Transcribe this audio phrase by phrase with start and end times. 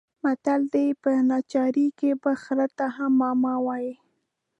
[0.23, 3.93] متل دی: په ناچارۍ کې به خره ته هم ماما وايې.